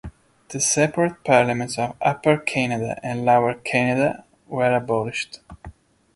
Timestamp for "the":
0.49-0.59